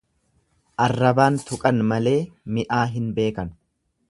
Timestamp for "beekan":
3.21-3.55